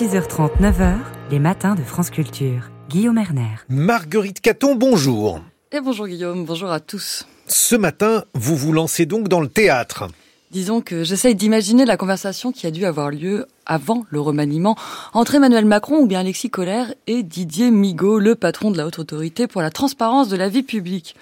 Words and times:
6h30, 0.00 0.60
9h, 0.60 0.96
les 1.30 1.38
matins 1.38 1.76
de 1.76 1.82
France 1.82 2.10
Culture. 2.10 2.68
Guillaume 2.88 3.16
Erner. 3.16 3.58
Marguerite 3.68 4.40
Caton, 4.40 4.74
bonjour. 4.74 5.40
Et 5.70 5.80
bonjour 5.80 6.08
Guillaume, 6.08 6.44
bonjour 6.44 6.72
à 6.72 6.80
tous. 6.80 7.28
Ce 7.46 7.76
matin, 7.76 8.24
vous 8.34 8.56
vous 8.56 8.72
lancez 8.72 9.06
donc 9.06 9.28
dans 9.28 9.40
le 9.40 9.46
théâtre. 9.46 10.08
Disons 10.50 10.80
que 10.80 11.04
j'essaye 11.04 11.36
d'imaginer 11.36 11.84
la 11.84 11.96
conversation 11.96 12.50
qui 12.50 12.66
a 12.66 12.72
dû 12.72 12.84
avoir 12.86 13.10
lieu 13.10 13.46
avant 13.66 14.04
le 14.10 14.20
remaniement 14.20 14.74
entre 15.12 15.36
Emmanuel 15.36 15.64
Macron 15.64 15.98
ou 15.98 16.06
bien 16.06 16.18
Alexis 16.18 16.50
Collère 16.50 16.92
et 17.06 17.22
Didier 17.22 17.70
Migaud, 17.70 18.18
le 18.18 18.34
patron 18.34 18.72
de 18.72 18.76
la 18.76 18.88
haute 18.88 18.98
autorité 18.98 19.46
pour 19.46 19.62
la 19.62 19.70
transparence 19.70 20.28
de 20.28 20.36
la 20.36 20.48
vie 20.48 20.64
publique. 20.64 21.14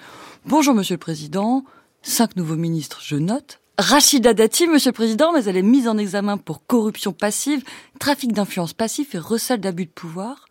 Bonjour 0.47 0.73
Monsieur 0.73 0.95
le 0.95 0.99
Président, 0.99 1.63
cinq 2.01 2.35
nouveaux 2.37 2.55
ministres, 2.55 3.01
je 3.03 3.17
note. 3.17 3.59
Rachida 3.79 4.35
Dati, 4.35 4.67
Monsieur 4.67 4.91
le 4.91 4.95
Président, 4.95 5.31
mais 5.33 5.45
elle 5.45 5.57
est 5.57 5.63
mise 5.63 5.87
en 5.87 5.97
examen 5.97 6.37
pour 6.37 6.63
corruption 6.67 7.11
passive, 7.11 7.63
trafic 7.99 8.31
d'influence 8.31 8.73
passif 8.73 9.15
et 9.15 9.17
recel 9.17 9.59
d'abus 9.59 9.85
de 9.85 9.91
pouvoir. 9.91 10.45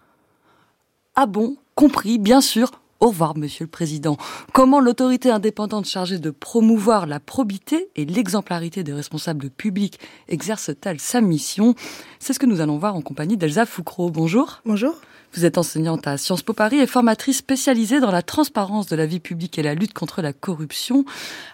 Ah 1.14 1.26
bon, 1.26 1.56
compris, 1.76 2.18
bien 2.18 2.40
sûr. 2.40 2.72
Au 3.02 3.08
revoir, 3.08 3.36
Monsieur 3.36 3.64
le 3.64 3.68
Président. 3.68 4.16
Comment 4.52 4.78
l'autorité 4.78 5.32
indépendante 5.32 5.86
chargée 5.86 6.20
de 6.20 6.30
promouvoir 6.30 7.06
la 7.06 7.18
probité 7.18 7.88
et 7.96 8.04
l'exemplarité 8.04 8.84
des 8.84 8.92
responsables 8.92 9.50
publics 9.50 9.98
exerce-t-elle 10.28 11.00
sa 11.00 11.20
mission? 11.20 11.74
C'est 12.20 12.32
ce 12.32 12.38
que 12.38 12.46
nous 12.46 12.60
allons 12.60 12.78
voir 12.78 12.94
en 12.94 13.00
compagnie 13.00 13.36
d'Elsa 13.36 13.66
Foucro. 13.66 14.08
Bonjour. 14.08 14.60
Bonjour. 14.64 14.94
Vous 15.34 15.44
êtes 15.44 15.58
enseignante 15.58 16.06
à 16.06 16.16
Sciences 16.16 16.42
Po 16.42 16.52
Paris 16.52 16.78
et 16.78 16.86
formatrice 16.86 17.38
spécialisée 17.38 17.98
dans 17.98 18.12
la 18.12 18.22
transparence 18.22 18.86
de 18.86 18.94
la 18.94 19.06
vie 19.06 19.18
publique 19.18 19.58
et 19.58 19.64
la 19.64 19.74
lutte 19.74 19.94
contre 19.94 20.22
la 20.22 20.32
corruption. 20.32 21.04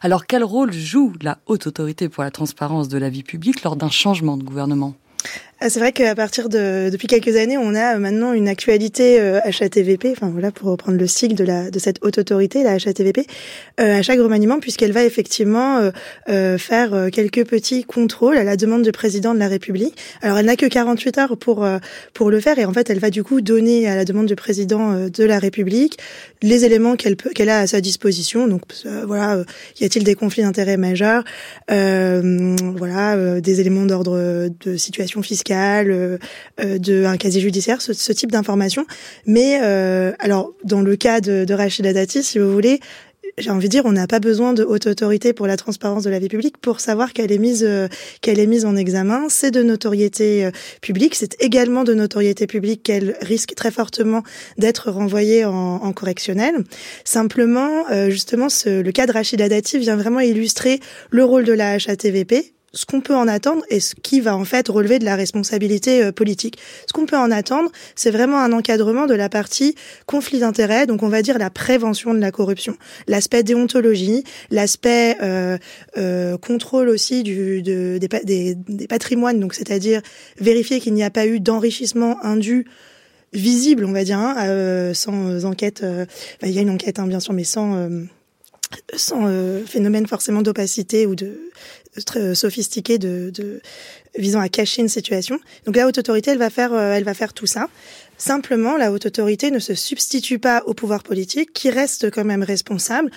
Alors 0.03 0.27
quel 0.27 0.45
rôle 0.45 0.75
joue 0.75 1.15
la 1.23 1.39
haute 1.47 1.67
autorité 1.67 2.11
pour 2.11 2.25
la 2.25 2.31
transparence 2.31 2.89
de 2.89 2.99
la 2.99 3.09
vie 3.09 3.23
publique 3.23 3.63
lors 3.63 3.77
d'un 3.77 3.89
changement 3.89 4.37
de 4.37 4.43
gouvernement? 4.43 4.97
C'est 5.61 5.81
vrai 5.81 5.91
qu'à 5.91 6.15
partir 6.15 6.49
de 6.49 6.89
depuis 6.89 7.09
quelques 7.09 7.35
années, 7.35 7.59
on 7.59 7.75
a 7.75 7.99
maintenant 7.99 8.33
une 8.33 8.47
actualité 8.47 9.19
euh, 9.19 9.41
HATVP, 9.43 10.13
enfin 10.13 10.29
voilà 10.29 10.53
pour 10.53 10.69
reprendre 10.71 10.97
le 10.97 11.07
cycle 11.09 11.35
de 11.35 11.43
la 11.43 11.69
de 11.71 11.79
cette 11.81 11.99
haute 12.03 12.19
autorité, 12.19 12.63
la 12.63 12.75
HATVP, 12.75 13.27
euh, 13.81 13.99
à 13.99 14.03
chaque 14.03 14.21
remaniement, 14.21 14.61
puisqu'elle 14.61 14.93
va 14.93 15.03
effectivement 15.03 15.79
euh, 15.79 15.91
euh, 16.29 16.59
faire 16.59 16.95
euh, 16.95 17.09
quelques 17.11 17.45
petits 17.45 17.83
contrôles 17.83 18.37
à 18.37 18.45
la 18.45 18.57
demande 18.57 18.83
du 18.83 18.93
président 18.93 19.35
de 19.35 19.41
la 19.41 19.49
République. 19.49 19.97
Alors 20.23 20.39
elle 20.39 20.47
n'a 20.47 20.55
que 20.55 20.67
48 20.67 21.19
heures 21.19 21.37
pour 21.37 21.67
pour 22.15 22.31
le 22.31 22.39
faire 22.39 22.61
et 22.61 22.65
en 22.65 22.73
fait 22.73 22.89
elle 22.89 23.01
va 23.01 23.11
du 23.11 23.25
coup 23.25 23.41
donner 23.41 23.89
à 23.89 23.97
la 23.97 24.05
demande 24.05 24.27
du 24.27 24.37
président 24.37 25.09
de 25.09 25.25
la 25.25 25.41
République 25.41 25.99
les 26.41 26.65
éléments 26.67 26.95
qu'elle 26.95 27.17
peut 27.17 27.31
qu'elle 27.31 27.49
a 27.49 27.59
à 27.59 27.67
sa 27.67 27.81
disposition. 27.81 28.47
Donc 28.47 28.63
voilà, 29.05 29.43
y 29.81 29.85
a-t-il 29.85 30.05
des 30.05 30.15
conflits 30.15 30.43
d'intérêts 30.43 30.77
majeurs, 30.77 31.25
voilà, 31.69 33.41
des 33.41 33.61
éléments 33.61 33.87
d'ordre 33.87 34.49
de 34.61 34.77
situation 34.77 35.21
fiscale 35.21 35.48
euh, 35.55 36.19
euh, 36.61 36.79
de 36.79 37.05
un 37.05 37.17
casier 37.17 37.41
judiciaire, 37.41 37.81
ce, 37.81 37.93
ce 37.93 38.13
type 38.13 38.33
d'informations. 38.33 38.87
Mais 39.27 39.61
euh, 39.63 40.13
alors, 40.19 40.53
dans 40.65 40.81
le 40.81 40.97
cas 40.97 41.21
de, 41.21 41.45
de 41.45 41.55
Rachida 41.55 41.93
Dati, 41.93 42.23
si 42.23 42.39
vous 42.39 42.53
voulez, 42.53 42.81
j'ai 43.37 43.51
envie 43.51 43.69
de 43.69 43.71
dire, 43.71 43.85
on 43.85 43.93
n'a 43.93 44.07
pas 44.07 44.19
besoin 44.19 44.53
de 44.53 44.65
haute 44.65 44.87
autorité 44.87 45.33
pour 45.33 45.47
la 45.47 45.57
transparence 45.57 46.03
de 46.03 46.11
la 46.11 46.19
vie 46.19 46.29
publique 46.29 46.59
pour 46.59 46.81
savoir 46.81 47.13
qu'elle 47.13 47.31
est 47.31 47.39
mise 47.39 47.69
qu'elle 48.21 48.41
est 48.41 48.47
mise 48.47 48.65
en 48.65 48.75
examen. 48.75 49.27
C'est 49.29 49.53
de 49.53 49.63
notoriété 49.63 50.51
publique. 50.81 51.15
C'est 51.15 51.41
également 51.41 51.85
de 51.85 51.95
notoriété 51.95 52.49
publique 52.49 52.83
qu'elle 52.83 53.17
risque 53.21 53.55
très 53.55 53.71
fortement 53.71 54.25
d'être 54.57 54.91
renvoyée 54.91 55.45
en, 55.45 55.53
en, 55.53 55.93
correctionnel. 55.93 56.65
Simplement, 57.05 57.85
justement, 58.09 58.49
ce, 58.49 58.81
le 58.81 58.91
cas 58.93 59.07
de 59.07 59.13
Rachida 59.13 59.49
Dati 59.49 59.79
vient 59.79 59.97
vraiment 59.97 60.21
illustrer 60.21 60.81
le 61.11 61.25
rôle 61.25 61.45
de 61.45 61.53
la 61.53 61.75
HATVP 61.75 62.55
ce 62.73 62.85
qu'on 62.85 63.01
peut 63.01 63.15
en 63.15 63.29
attendre 63.29 63.63
et 63.71 63.81
ce 63.81 63.95
qui 63.95 64.21
va 64.21 64.37
en 64.37 64.45
fait 64.45 64.69
relever 64.69 64.99
de 64.99 65.05
la 65.05 65.17
responsabilité 65.17 66.03
euh, 66.03 66.13
politique. 66.13 66.59
Ce 66.87 66.93
qu'on 66.93 67.07
peut 67.07 67.17
en 67.17 67.31
attendre, 67.31 67.71
c'est 67.95 68.11
vraiment 68.11 68.39
un 68.39 68.53
encadrement 68.53 69.07
de 69.07 69.15
la 69.15 69.29
partie 69.29 69.75
conflit 70.07 70.41
d'intérêts, 70.41 70.87
donc 70.87 71.03
on 71.03 71.09
va 71.09 71.23
dire 71.23 71.39
la 71.39 71.51
prévention 71.51 72.13
de 72.13 72.19
la 72.19 72.31
corruption, 72.31 72.77
l'aspect 73.07 73.43
déontologie, 73.43 74.25
l'aspect 74.51 75.17
euh, 75.23 75.57
euh, 75.97 76.37
contrôle 76.37 76.89
aussi 76.89 77.23
du, 77.23 77.63
de, 77.63 77.99
des, 77.99 78.55
des, 78.55 78.87
patrimoines, 78.87 79.41
donc 79.41 79.55
c'est-à-dire 79.55 80.03
vérifier 80.39 80.81
qu'il 80.81 80.95
n'y 80.95 81.05
a 81.05 81.11
pas 81.11 81.27
eu 81.27 81.41
d'enrichissement 81.41 82.23
indu 82.25 82.67
visible, 83.33 83.85
on 83.85 83.93
va 83.93 84.05
dire, 84.05 84.19
hein, 84.19 84.35
euh, 84.47 84.95
sans 84.95 85.45
enquête. 85.45 85.83
Euh, 85.83 86.07
il 86.43 86.51
y 86.51 86.59
a 86.59 86.63
une 86.63 86.71
enquête, 86.71 86.99
hein, 86.99 87.07
bien 87.07 87.21
sûr, 87.21 87.33
mais 87.33 87.45
sans 87.45 87.89
sans 88.95 89.27
euh, 89.27 89.65
phénomène 89.65 90.07
forcément 90.07 90.43
d'opacité 90.43 91.07
ou 91.07 91.15
de 91.15 91.41
très 92.05 92.35
sophistiqué 92.35 92.99
de, 92.99 93.31
de, 93.35 93.61
visant 94.19 94.41
à 94.41 94.49
cacher 94.49 94.83
une 94.83 94.89
situation. 94.89 95.39
Donc 95.67 95.77
la 95.77 95.87
haute 95.87 95.99
autorité, 95.99 96.31
elle 96.31 96.39
va 96.39 96.51
faire, 96.51 96.73
euh, 96.73 96.93
elle 96.93 97.05
va 97.05 97.15
faire 97.15 97.33
tout 97.33 97.47
ça. 97.47 97.69
Simplement, 98.17 98.77
la 98.77 98.91
haute 98.93 99.07
autorité 99.07 99.51
ne 99.51 99.59
se 99.59 99.75
substitue 99.75 100.39
pas 100.39 100.63
au 100.67 100.75
pouvoir 100.75 101.03
politique, 101.03 101.53
qui 101.53 101.71
reste 101.71 102.11
quand 102.11 102.25
même 102.25 102.43
responsable 102.43 103.11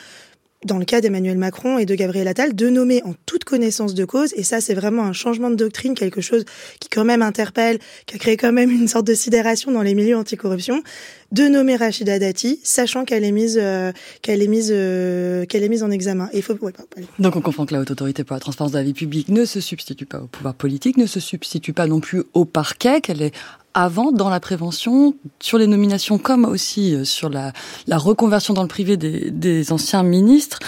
dans 0.65 0.77
le 0.77 0.85
cas 0.85 1.01
d'Emmanuel 1.01 1.37
Macron 1.37 1.79
et 1.79 1.85
de 1.85 1.95
Gabriel 1.95 2.27
Attal, 2.27 2.55
de 2.55 2.69
nommer 2.69 3.01
en 3.03 3.13
toute 3.25 3.43
connaissance 3.43 3.93
de 3.93 4.05
cause, 4.05 4.33
et 4.35 4.43
ça 4.43 4.61
c'est 4.61 4.75
vraiment 4.75 5.03
un 5.03 5.13
changement 5.13 5.49
de 5.49 5.55
doctrine, 5.55 5.95
quelque 5.95 6.21
chose 6.21 6.45
qui 6.79 6.89
quand 6.89 7.05
même 7.05 7.21
interpelle, 7.21 7.79
qui 8.05 8.15
a 8.15 8.19
créé 8.19 8.37
quand 8.37 8.51
même 8.51 8.69
une 8.69 8.87
sorte 8.87 9.07
de 9.07 9.13
sidération 9.13 9.71
dans 9.71 9.81
les 9.81 9.95
milieux 9.95 10.17
anticorruption, 10.17 10.83
de 11.31 11.47
nommer 11.47 11.77
Rachida 11.77 12.19
Dati, 12.19 12.59
sachant 12.63 13.05
qu'elle 13.05 13.23
est 13.23 13.31
mise, 13.31 13.57
euh, 13.59 13.91
qu'elle 14.21 14.43
est 14.43 14.47
mise, 14.47 14.71
euh, 14.71 15.45
qu'elle 15.45 15.63
est 15.63 15.69
mise 15.69 15.83
en 15.83 15.89
examen. 15.89 16.29
Faut. 16.41 16.57
Donc 17.19 17.35
on 17.35 17.41
comprend 17.41 17.65
que 17.65 17.73
la 17.73 17.79
haute 17.79 17.91
autorité 17.91 18.23
pour 18.23 18.35
la 18.35 18.39
transparence 18.39 18.73
de 18.73 18.77
la 18.77 18.83
vie 18.83 18.93
publique 18.93 19.29
ne 19.29 19.45
se 19.45 19.61
substitue 19.61 20.05
pas 20.05 20.19
au 20.19 20.27
pouvoir 20.27 20.53
politique, 20.53 20.97
ne 20.97 21.05
se 21.05 21.19
substitue 21.19 21.73
pas 21.73 21.87
non 21.87 21.99
plus 21.99 22.23
au 22.33 22.45
parquet, 22.45 23.01
qu'elle 23.01 23.21
est 23.21 23.33
avant 23.73 24.11
dans 24.11 24.29
la 24.29 24.39
prévention, 24.39 25.15
sur 25.39 25.57
les 25.57 25.67
nominations 25.67 26.17
comme 26.17 26.45
aussi 26.45 26.95
euh, 26.95 27.03
sur 27.03 27.29
la, 27.29 27.53
reconversion 27.89 28.53
dans 28.53 28.61
le 28.63 28.67
privé 28.67 28.97
des, 28.97 29.31
des 29.31 29.71
anciens 29.71 30.03
ministres. 30.03 30.59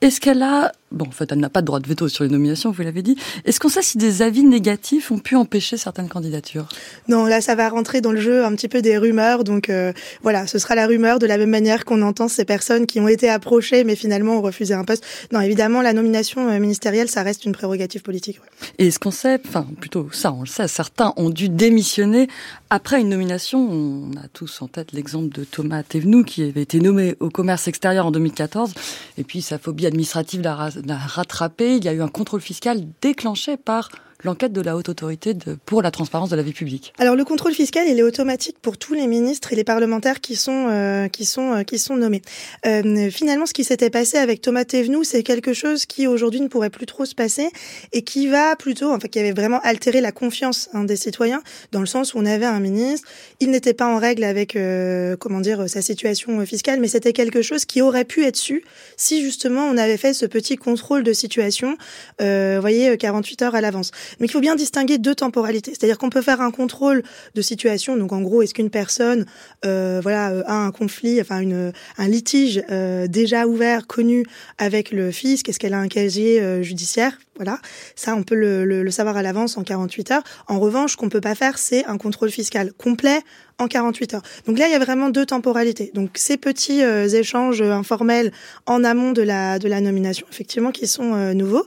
Est-ce 0.00 0.20
qu'elle 0.20 0.42
a, 0.42 0.72
bon, 0.92 1.06
en 1.06 1.10
fait, 1.10 1.30
elle 1.32 1.38
n'a 1.38 1.48
pas 1.48 1.60
de 1.60 1.66
droit 1.66 1.80
de 1.80 1.88
veto 1.88 2.08
sur 2.08 2.24
les 2.24 2.30
nominations, 2.30 2.70
vous 2.70 2.82
l'avez 2.82 3.02
dit. 3.02 3.16
Est-ce 3.44 3.60
qu'on 3.60 3.68
sait 3.68 3.82
si 3.82 3.98
des 3.98 4.22
avis 4.22 4.42
négatifs 4.42 5.10
ont 5.10 5.18
pu 5.18 5.36
empêcher 5.36 5.76
certaines 5.76 6.08
candidatures? 6.08 6.68
Non, 7.08 7.26
là, 7.26 7.40
ça 7.40 7.54
va 7.54 7.68
rentrer 7.68 8.00
dans 8.00 8.12
le 8.12 8.20
jeu 8.20 8.44
un 8.44 8.54
petit 8.54 8.68
peu 8.68 8.82
des 8.82 8.98
rumeurs. 8.98 9.44
Donc, 9.44 9.70
euh, 9.70 9.92
voilà, 10.22 10.46
ce 10.46 10.58
sera 10.58 10.74
la 10.74 10.86
rumeur 10.86 11.18
de 11.18 11.26
la 11.26 11.38
même 11.38 11.50
manière 11.50 11.84
qu'on 11.84 12.02
entend 12.02 12.28
ces 12.28 12.44
personnes 12.44 12.86
qui 12.86 13.00
ont 13.00 13.08
été 13.08 13.28
approchées, 13.28 13.84
mais 13.84 13.96
finalement 13.96 14.38
ont 14.38 14.42
refusé 14.42 14.74
un 14.74 14.84
poste. 14.84 15.04
Non, 15.32 15.40
évidemment, 15.40 15.82
la 15.82 15.92
nomination 15.92 16.48
euh, 16.48 16.58
ministérielle, 16.58 17.08
ça 17.08 17.22
reste 17.22 17.44
une 17.44 17.52
prérogative 17.52 18.02
politique. 18.02 18.40
Ouais. 18.40 18.68
Et 18.78 18.88
est-ce 18.88 18.98
qu'on 18.98 19.10
sait, 19.10 19.40
enfin, 19.46 19.66
plutôt 19.80 20.08
ça, 20.12 20.32
on 20.32 20.40
le 20.40 20.46
sait, 20.46 20.68
certains 20.68 21.12
ont 21.16 21.30
dû 21.30 21.48
démissionner 21.48 22.28
après 22.70 23.00
une 23.00 23.08
nomination. 23.08 23.60
On 23.70 24.16
a 24.16 24.28
tous 24.32 24.62
en 24.62 24.68
tête 24.68 24.92
l'exemple 24.92 25.28
de 25.28 25.44
Thomas 25.44 25.82
Thévenoud, 25.82 26.24
qui 26.24 26.42
avait 26.42 26.62
été 26.62 26.80
nommé 26.80 27.16
au 27.20 27.30
commerce 27.30 27.68
extérieur 27.68 28.06
en 28.06 28.10
2014, 28.10 28.72
et 29.18 29.24
puis 29.24 29.42
sa 29.42 29.58
phobie 29.58 29.86
administrative 29.86 30.40
l'a 30.40 30.70
rattrapé. 30.88 31.76
Il 31.76 31.84
y 31.84 31.88
a 31.88 31.92
eu 31.92 32.02
un 32.02 32.08
contrôle 32.08 32.40
fiscal 32.40 32.80
déclenché 33.00 33.56
par 33.56 33.90
l'enquête 34.24 34.52
de 34.52 34.60
la 34.60 34.76
haute 34.76 34.88
autorité 34.88 35.34
pour 35.66 35.82
la 35.82 35.90
transparence 35.90 36.30
de 36.30 36.36
la 36.36 36.42
vie 36.42 36.52
publique 36.52 36.92
Alors 36.98 37.16
le 37.16 37.24
contrôle 37.24 37.52
fiscal, 37.52 37.86
il 37.88 37.98
est 37.98 38.02
automatique 38.02 38.56
pour 38.60 38.78
tous 38.78 38.94
les 38.94 39.06
ministres 39.06 39.52
et 39.52 39.56
les 39.56 39.64
parlementaires 39.64 40.20
qui 40.20 40.36
sont 40.36 40.68
euh, 40.68 41.08
qui 41.08 41.24
sont 41.24 41.52
euh, 41.52 41.62
qui 41.62 41.78
sont 41.78 41.96
nommés. 41.96 42.22
Euh, 42.66 43.10
finalement, 43.10 43.46
ce 43.46 43.52
qui 43.52 43.64
s'était 43.64 43.90
passé 43.90 44.18
avec 44.18 44.40
Thomas 44.40 44.64
Thévenoud, 44.64 45.04
c'est 45.04 45.22
quelque 45.22 45.52
chose 45.52 45.86
qui 45.86 46.06
aujourd'hui 46.06 46.40
ne 46.40 46.48
pourrait 46.48 46.70
plus 46.70 46.86
trop 46.86 47.04
se 47.04 47.14
passer 47.14 47.48
et 47.92 48.02
qui 48.02 48.28
va 48.28 48.56
plutôt, 48.56 48.92
enfin, 48.92 49.08
qui 49.08 49.18
avait 49.18 49.32
vraiment 49.32 49.60
altéré 49.60 50.00
la 50.00 50.12
confiance 50.12 50.68
hein, 50.72 50.84
des 50.84 50.96
citoyens 50.96 51.42
dans 51.72 51.80
le 51.80 51.86
sens 51.86 52.14
où 52.14 52.18
on 52.18 52.26
avait 52.26 52.46
un 52.46 52.60
ministre, 52.60 53.08
il 53.40 53.50
n'était 53.50 53.74
pas 53.74 53.86
en 53.86 53.98
règle 53.98 54.24
avec 54.24 54.56
euh, 54.56 55.16
comment 55.16 55.40
dire 55.40 55.68
sa 55.68 55.82
situation 55.82 56.44
fiscale, 56.46 56.80
mais 56.80 56.88
c'était 56.88 57.12
quelque 57.12 57.42
chose 57.42 57.64
qui 57.64 57.82
aurait 57.82 58.04
pu 58.04 58.24
être 58.24 58.36
su 58.36 58.64
si 58.96 59.22
justement 59.22 59.62
on 59.62 59.76
avait 59.76 59.96
fait 59.96 60.14
ce 60.14 60.26
petit 60.26 60.56
contrôle 60.56 61.02
de 61.02 61.12
situation, 61.12 61.76
euh, 62.20 62.58
voyez, 62.60 62.96
48 62.96 63.42
heures 63.42 63.54
à 63.54 63.60
l'avance. 63.60 63.90
Mais 64.18 64.26
il 64.26 64.30
faut 64.30 64.40
bien 64.40 64.56
distinguer 64.56 64.98
deux 64.98 65.14
temporalités. 65.14 65.72
C'est-à-dire 65.72 65.98
qu'on 65.98 66.10
peut 66.10 66.22
faire 66.22 66.40
un 66.40 66.50
contrôle 66.50 67.02
de 67.34 67.42
situation. 67.42 67.96
Donc 67.96 68.12
en 68.12 68.20
gros, 68.20 68.42
est-ce 68.42 68.54
qu'une 68.54 68.70
personne, 68.70 69.26
euh, 69.64 70.00
voilà, 70.02 70.30
euh, 70.30 70.42
a 70.46 70.54
un 70.54 70.70
conflit, 70.70 71.20
enfin 71.20 71.40
une, 71.40 71.72
un 71.98 72.08
litige 72.08 72.62
euh, 72.70 73.06
déjà 73.06 73.46
ouvert, 73.46 73.86
connu 73.86 74.24
avec 74.58 74.90
le 74.90 75.10
fisc? 75.10 75.48
Est-ce 75.48 75.58
qu'elle 75.58 75.74
a 75.74 75.78
un 75.78 75.88
casier 75.88 76.40
euh, 76.40 76.62
judiciaire? 76.62 77.18
Voilà, 77.36 77.58
ça 77.96 78.14
on 78.14 78.22
peut 78.22 78.34
le, 78.34 78.66
le, 78.66 78.82
le 78.82 78.90
savoir 78.90 79.16
à 79.16 79.22
l'avance 79.22 79.56
en 79.56 79.62
48 79.62 80.10
heures. 80.10 80.22
En 80.46 80.60
revanche, 80.60 80.96
qu'on 80.96 81.08
peut 81.08 81.22
pas 81.22 81.34
faire, 81.34 81.56
c'est 81.56 81.86
un 81.86 81.96
contrôle 81.96 82.30
fiscal 82.30 82.72
complet 82.74 83.20
en 83.60 83.68
48 83.68 84.14
heures. 84.14 84.22
Donc 84.46 84.58
là, 84.58 84.66
il 84.66 84.72
y 84.72 84.74
a 84.74 84.78
vraiment 84.78 85.10
deux 85.10 85.26
temporalités. 85.26 85.90
Donc 85.94 86.10
ces 86.14 86.36
petits 86.36 86.82
euh, 86.82 87.08
échanges 87.08 87.62
informels 87.62 88.32
en 88.66 88.82
amont 88.84 89.12
de 89.12 89.22
la 89.22 89.58
de 89.58 89.68
la 89.68 89.80
nomination, 89.80 90.26
effectivement, 90.30 90.70
qui 90.70 90.86
sont 90.86 91.14
euh, 91.14 91.34
nouveaux. 91.34 91.66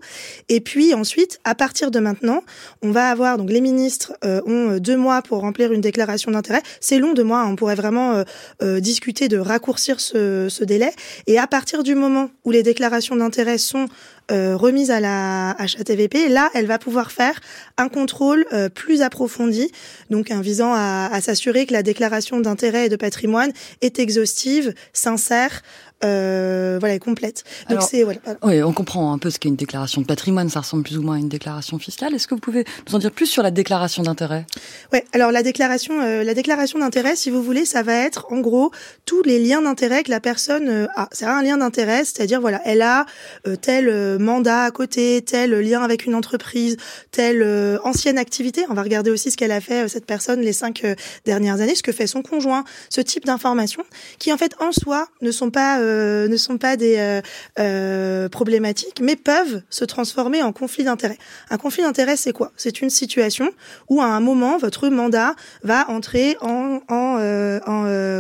Et 0.49 0.59
puis 0.59 0.93
ensuite, 0.93 1.39
à 1.43 1.55
partir 1.55 1.91
de 1.91 1.99
maintenant, 1.99 2.43
on 2.81 2.91
va 2.91 3.09
avoir 3.09 3.37
donc 3.37 3.49
les 3.49 3.61
ministres 3.61 4.13
euh, 4.25 4.41
ont 4.45 4.77
deux 4.77 4.97
mois 4.97 5.21
pour 5.21 5.39
remplir 5.39 5.71
une 5.71 5.81
déclaration 5.81 6.31
d'intérêt. 6.31 6.61
C'est 6.81 6.97
long, 6.97 7.13
deux 7.13 7.23
mois. 7.23 7.41
Hein. 7.41 7.49
On 7.51 7.55
pourrait 7.55 7.75
vraiment 7.75 8.23
discuter 8.61 9.27
de 9.27 9.37
raccourcir 9.37 9.99
ce 9.99 10.63
délai. 10.63 10.91
Et 11.27 11.37
à 11.37 11.47
partir 11.47 11.83
du 11.83 11.95
moment 11.95 12.29
où 12.43 12.51
les 12.51 12.63
déclarations 12.63 13.15
d'intérêt 13.15 13.57
sont 13.57 13.87
euh, 14.31 14.55
remise 14.55 14.91
à 14.91 14.99
la 14.99 15.51
HATVP. 15.51 16.29
Là, 16.29 16.49
elle 16.53 16.65
va 16.65 16.79
pouvoir 16.79 17.11
faire 17.11 17.39
un 17.77 17.89
contrôle 17.89 18.45
euh, 18.53 18.69
plus 18.69 19.01
approfondi, 19.01 19.71
donc 20.09 20.31
visant 20.31 20.73
à, 20.73 21.09
à 21.11 21.21
s'assurer 21.21 21.65
que 21.65 21.73
la 21.73 21.83
déclaration 21.83 22.39
d'intérêt 22.39 22.85
et 22.85 22.89
de 22.89 22.95
patrimoine 22.95 23.51
est 23.81 23.99
exhaustive, 23.99 24.73
sincère, 24.93 25.61
euh, 26.03 26.77
voilà, 26.79 26.99
complète. 26.99 27.43
Donc 27.69 27.81
c'est 27.81 28.03
voilà. 28.03 28.19
Oui, 28.43 28.61
on 28.61 28.73
comprend 28.73 29.13
un 29.13 29.17
peu 29.17 29.29
ce 29.29 29.39
qu'est 29.39 29.49
une 29.49 29.55
déclaration 29.55 30.01
de 30.01 30.05
patrimoine. 30.05 30.49
Ça 30.49 30.61
ressemble 30.61 30.83
plus 30.83 30.97
ou 30.97 31.01
moins 31.01 31.15
à 31.15 31.19
une 31.19 31.29
déclaration 31.29 31.79
fiscale. 31.79 32.13
Est-ce 32.13 32.27
que 32.27 32.35
vous 32.35 32.41
pouvez 32.41 32.65
nous 32.87 32.95
en 32.95 32.99
dire 32.99 33.11
plus 33.11 33.27
sur 33.27 33.43
la 33.43 33.51
déclaration 33.51 34.03
d'intérêt? 34.03 34.45
Ouais. 34.91 35.05
Alors 35.13 35.31
la 35.31 35.43
déclaration, 35.43 36.01
euh, 36.01 36.23
la 36.23 36.33
déclaration 36.33 36.79
d'intérêt, 36.79 37.15
si 37.15 37.29
vous 37.29 37.41
voulez, 37.41 37.65
ça 37.65 37.83
va 37.83 37.93
être 37.93 38.27
en 38.31 38.39
gros 38.39 38.71
tous 39.05 39.23
les 39.23 39.39
liens 39.39 39.61
d'intérêt 39.61 40.03
que 40.03 40.11
la 40.11 40.19
personne 40.19 40.67
euh, 40.69 40.87
a. 40.95 41.07
C'est 41.11 41.25
un 41.25 41.41
lien 41.41 41.57
d'intérêt, 41.57 42.03
c'est-à-dire 42.05 42.41
voilà, 42.41 42.61
elle 42.65 42.81
a 42.81 43.05
euh, 43.47 43.55
tel 43.55 44.19
mandat 44.19 44.63
à 44.63 44.71
côté, 44.71 45.21
tel 45.21 45.51
lien 45.51 45.81
avec 45.81 46.05
une 46.05 46.15
entreprise, 46.15 46.77
telle 47.11 47.43
ancienne 47.83 48.17
activité. 48.17 48.65
On 48.69 48.73
va 48.73 48.83
regarder 48.83 49.11
aussi 49.11 49.31
ce 49.31 49.37
qu'elle 49.37 49.51
a 49.51 49.61
fait 49.61 49.87
cette 49.87 50.05
personne 50.05 50.41
les 50.41 50.53
cinq 50.53 50.83
dernières 51.25 51.61
années, 51.61 51.75
ce 51.75 51.83
que 51.83 51.91
fait 51.91 52.07
son 52.07 52.21
conjoint, 52.21 52.63
ce 52.89 53.01
type 53.01 53.25
d'informations 53.25 53.83
qui 54.19 54.31
en 54.33 54.37
fait 54.37 54.55
en 54.59 54.71
soi 54.71 55.07
ne 55.21 55.31
sont 55.31 55.49
pas 55.49 55.79
euh, 55.93 56.27
ne 56.27 56.37
sont 56.37 56.57
pas 56.57 56.75
des 56.77 56.97
euh, 56.97 57.21
euh, 57.59 58.29
problématiques, 58.29 58.99
mais 59.01 59.15
peuvent 59.15 59.61
se 59.69 59.85
transformer 59.85 60.41
en 60.41 60.51
conflit 60.51 60.83
d'intérêts. 60.83 61.17
Un 61.49 61.57
conflit 61.57 61.83
d'intérêts, 61.83 62.17
c'est 62.17 62.33
quoi? 62.33 62.51
C'est 62.57 62.81
une 62.81 62.89
situation 62.89 63.49
où 63.89 64.01
à 64.01 64.05
un 64.05 64.19
moment, 64.19 64.57
votre 64.57 64.89
mandat 64.89 65.35
va 65.63 65.89
entrer 65.89 66.37
en, 66.41 66.81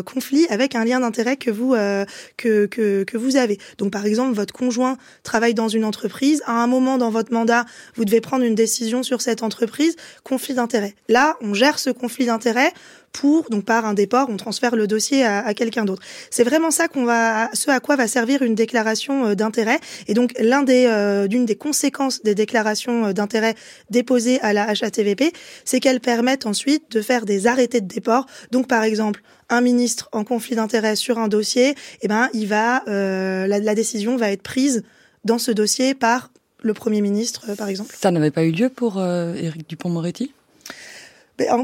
conflit 0.05 0.45
avec 0.49 0.75
un 0.75 0.85
lien 0.85 0.99
d'intérêt 0.99 1.37
que 1.37 1.51
vous 1.51 1.75
que, 2.37 2.65
que 2.67 3.17
vous 3.17 3.35
avez. 3.37 3.57
Donc 3.77 3.91
par 3.91 4.05
exemple, 4.05 4.33
votre 4.33 4.53
conjoint 4.53 4.97
travaille 5.23 5.53
dans 5.53 5.67
une 5.67 5.85
entreprise. 5.85 6.41
À 6.45 6.63
un 6.63 6.67
moment 6.67 6.97
dans 6.97 7.09
votre 7.09 7.33
mandat, 7.33 7.65
vous 7.95 8.05
devez 8.05 8.21
prendre 8.21 8.43
une 8.43 8.55
décision 8.55 9.03
sur 9.03 9.21
cette 9.21 9.43
entreprise. 9.43 9.95
Conflit 10.23 10.53
d'intérêt. 10.53 10.95
Là, 11.09 11.37
on 11.41 11.53
gère 11.53 11.79
ce 11.79 11.89
conflit 11.89 12.25
d'intérêt 12.25 12.71
pour, 13.13 13.49
donc 13.49 13.63
par 13.63 13.85
un 13.85 13.93
déport, 13.93 14.27
on 14.29 14.37
transfère 14.37 14.75
le 14.75 14.87
dossier 14.87 15.23
à, 15.23 15.53
quelqu'un 15.53 15.85
d'autre. 15.85 16.01
C'est 16.31 16.43
vraiment 16.43 16.71
ça 16.71 16.87
qu'on 16.87 17.05
va, 17.05 17.49
ce 17.53 17.69
à 17.69 17.79
quoi 17.79 17.95
va 17.95 18.07
servir 18.07 18.41
une 18.41 18.55
déclaration 18.55 19.27
euh, 19.27 19.35
d'intérêt. 19.35 19.79
Et 20.07 20.13
donc 20.13 20.33
l'un 20.39 20.63
des, 20.63 20.87
euh, 20.87 21.27
d'une 21.27 21.45
des 21.45 21.55
conséquences 21.55 22.23
des 22.23 22.35
déclarations 22.35 23.05
euh, 23.05 23.13
d'intérêt 23.13 23.53
déposées 23.89 24.41
à 24.41 24.51
la 24.51 24.67
HATVP, 24.67 25.31
c'est 25.63 25.79
qu'elles 25.79 26.01
permettent 26.01 26.47
ensuite 26.47 26.91
de 26.91 27.01
faire 27.01 27.25
des 27.25 27.47
arrêtés 27.47 27.81
de 27.81 27.87
déport. 27.87 28.25
Donc 28.51 28.67
par 28.67 28.83
exemple, 28.83 29.21
un 29.49 29.61
ministre 29.61 30.09
en 30.11 30.23
conflit 30.23 30.55
d'intérêt 30.55 30.95
sur 30.95 31.19
un 31.19 31.27
dossier, 31.27 31.75
eh 32.01 32.07
ben 32.07 32.29
il 32.33 32.47
va, 32.47 32.81
la, 32.87 33.59
la 33.59 33.75
décision 33.75 34.15
va 34.17 34.31
être 34.31 34.41
prise 34.41 34.83
dans 35.25 35.37
ce 35.37 35.51
dossier 35.51 35.93
par 35.93 36.31
le 36.61 36.73
Premier 36.73 37.01
ministre, 37.01 37.55
par 37.55 37.67
exemple. 37.67 37.93
Ça 37.99 38.09
n'avait 38.09 38.31
pas 38.31 38.43
eu 38.43 38.51
lieu 38.51 38.69
pour 38.69 38.99
Éric 38.99 39.69
Dupont-Moretti 39.69 40.31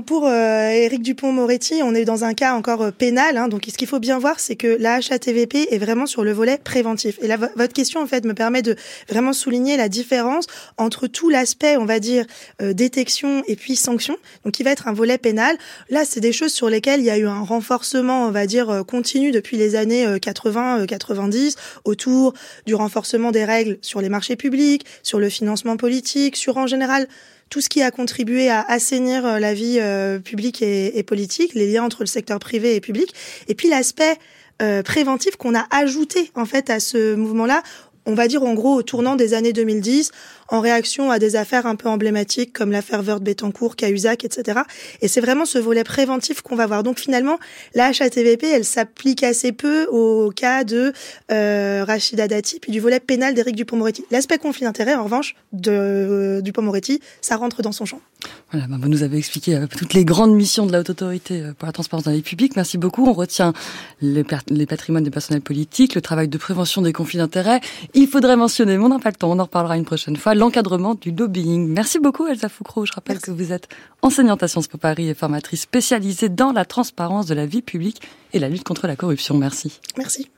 pour 0.06 0.28
euh, 0.28 0.70
Éric 0.70 1.02
Dupont-Moretti, 1.02 1.82
on 1.84 1.94
est 1.94 2.06
dans 2.06 2.24
un 2.24 2.34
cas 2.34 2.54
encore 2.54 2.82
euh, 2.82 2.92
pénal. 2.92 3.38
Hein, 3.38 3.48
donc, 3.48 3.66
ce 3.70 3.78
qu'il 3.78 3.88
faut 3.88 4.00
bien 4.00 4.18
voir, 4.20 4.40
c'est 4.40 4.56
que 4.56 4.78
la 4.80 4.96
HATVP 4.96 5.74
est 5.74 5.78
vraiment 5.78 6.06
sur 6.06 6.24
le 6.24 6.32
volet 6.32 6.58
préventif. 6.64 7.20
Et 7.22 7.28
là, 7.28 7.38
votre 7.38 7.74
question, 7.74 8.02
en 8.02 8.08
fait, 8.08 8.26
me 8.26 8.34
permet 8.34 8.62
de 8.62 8.76
vraiment 9.08 9.34
souligner 9.34 9.78
la 9.78 9.90
différence 9.90 10.48
entre 10.78 11.08
tout 11.08 11.30
l'aspect, 11.30 11.78
on 11.78 11.86
va 11.86 12.00
dire, 12.00 12.26
euh, 12.62 12.74
détection 12.74 13.44
et 13.48 13.56
puis 13.56 13.76
sanction. 13.76 14.18
Donc, 14.44 14.54
qui 14.54 14.64
va 14.64 14.72
être 14.72 14.88
un 14.88 14.94
volet 14.94 15.18
pénal. 15.18 15.58
Là, 15.90 16.06
c'est 16.06 16.22
des 16.22 16.34
choses 16.34 16.54
sur 16.54 16.70
lesquelles 16.70 17.02
il 17.02 17.06
y 17.06 17.12
a 17.12 17.18
eu 17.18 17.28
un 17.28 17.42
renforcement, 17.42 18.26
on 18.26 18.32
va 18.32 18.46
dire, 18.46 18.70
euh, 18.70 18.84
continu 18.84 19.32
depuis 19.32 19.58
les 19.58 19.76
années 19.76 20.06
80-90 20.06 21.56
autour 21.86 22.34
du 22.66 22.76
renforcement 22.76 23.32
des 23.32 23.46
règles 23.46 23.78
sur 23.82 24.02
les 24.02 24.10
marchés 24.10 24.36
publics, 24.36 24.86
sur 25.04 25.20
le 25.20 25.30
financement 25.30 25.78
politique, 25.78 26.36
sur 26.36 26.58
en 26.58 26.68
général 26.68 27.08
tout 27.50 27.62
ce 27.62 27.70
qui 27.70 27.82
a 27.82 27.92
contribué 27.92 28.50
à 28.50 28.62
assainir 28.62 29.26
euh, 29.26 29.40
la 29.40 29.54
vie 29.54 29.78
euh, 29.80 30.20
publique 30.20 30.62
et, 30.62 31.04
politique, 31.04 31.54
les 31.54 31.72
liens 31.72 31.84
entre 31.84 32.02
le 32.02 32.08
secteur 32.08 32.40
privé 32.40 32.76
et 32.76 32.82
public, 32.82 33.14
et 33.48 33.56
puis 33.56 33.70
l'aspect 33.70 34.18
euh, 34.62 34.84
préventif 34.84 35.36
qu'on 35.36 35.56
a 35.56 35.66
ajouté 35.72 36.32
en 36.36 36.46
fait 36.46 36.70
à 36.70 36.80
ce 36.80 37.16
mouvement-là. 37.16 37.64
On 38.06 38.14
va 38.14 38.28
dire 38.28 38.44
en 38.44 38.54
gros 38.54 38.76
au 38.76 38.84
tournant 38.84 39.16
des 39.16 39.34
années 39.34 39.54
2010, 39.54 40.12
en 40.50 40.60
réaction 40.60 41.12
à 41.12 41.20
des 41.20 41.36
affaires 41.36 41.66
un 41.66 41.76
peu 41.76 41.90
emblématiques 41.90 42.54
comme 42.54 42.72
l'affaire 42.72 43.04
Word 43.06 43.22
Bettencourt, 43.22 43.76
Cahuzac, 43.76 44.26
etc. 44.26 44.62
Et 45.02 45.08
c'est 45.08 45.22
vraiment 45.22 45.46
ce 45.46 45.58
volet 45.58 45.84
préventif 45.84 46.42
qu'on 46.42 46.56
va 46.56 46.68
voir. 46.68 46.84
Donc 46.84 47.00
finalement, 47.00 47.38
la 47.76 47.88
HATVP, 47.88 48.48
elle 48.48 48.66
s'applique 48.66 49.24
assez 49.24 49.52
peu 49.52 49.86
au 49.88 50.32
cas 50.32 50.64
de 50.64 50.94
euh, 51.32 51.84
Rachida 51.86 52.28
Dati, 52.28 52.60
puis 52.60 52.72
du 52.72 52.80
volet 52.80 53.00
pénal 53.00 53.34
d'Éric 53.34 53.56
Dupont-Moretti. 53.56 54.06
L'aspect 54.12 54.38
conflit 54.38 54.64
d'intérêt, 54.64 54.96
en 54.96 55.04
revanche, 55.04 55.36
de 55.54 55.72
euh, 55.72 56.42
Dupont-Moretti, 56.42 57.00
ça 57.22 57.36
rentre 57.36 57.62
dans 57.62 57.72
son 57.72 57.86
champ. 57.86 58.02
Voilà, 58.52 58.68
bah, 58.68 58.78
vous 58.82 58.90
nous 58.90 59.04
avez 59.04 59.18
expliqué 59.18 59.56
euh, 59.56 59.68
toutes 59.68 59.94
les 59.94 60.04
grandes 60.04 60.34
missions 60.34 60.66
de 60.66 60.72
la 60.72 60.82
haute 60.82 60.90
autorité 60.90 61.42
euh, 61.42 61.54
pour 61.54 61.68
la 61.68 61.72
transparence 61.72 62.06
dans 62.06 62.12
les 62.12 62.22
publics. 62.22 62.56
Merci 62.56 62.78
beaucoup. 62.78 63.06
On 63.08 63.14
retient 63.14 63.54
les, 64.02 64.26
les 64.50 64.66
patrimoines 64.66 65.04
des 65.04 65.12
personnels 65.12 65.42
politiques, 65.42 65.96
le 65.96 66.02
travail 66.02 66.28
de 66.28 66.38
prévention 66.38 66.82
des 66.82 66.92
conflits 66.92 67.18
d'intérêts 67.18 67.62
il 67.94 68.08
faudrait 68.08 68.36
mentionner, 68.36 68.78
mais 68.78 68.84
on 68.84 68.90
n'a 68.90 69.00
pas 69.00 69.10
le 69.10 69.16
temps, 69.16 69.32
on 69.32 69.40
en 69.40 69.44
reparlera 69.44 69.78
une 69.78 69.86
prochaine 69.86 70.16
fois, 70.16 70.36
l'encadrement 70.40 70.96
du 70.96 71.12
lobbying. 71.12 71.68
Merci 71.68 72.00
beaucoup 72.00 72.26
Elsa 72.26 72.50
Foucro. 72.50 72.86
Je 72.86 72.94
rappelle 72.94 73.20
que 73.20 73.30
vous 73.30 73.52
êtes 73.52 73.68
enseignante 74.02 74.42
à 74.42 74.48
Sciences 74.48 74.68
Po 74.68 74.78
Paris 74.78 75.10
et 75.10 75.14
formatrice 75.14 75.62
spécialisée 75.62 76.30
dans 76.30 76.54
la 76.54 76.66
transparence 76.66 77.26
de 77.26 77.34
la 77.34 77.46
vie 77.46 77.62
publique 77.62 78.02
et 78.34 78.40
la 78.40 78.48
lutte 78.48 78.64
contre 78.64 78.88
la 78.88 78.96
corruption. 78.96 79.38
Merci. 79.38 79.80
Merci. 79.98 80.30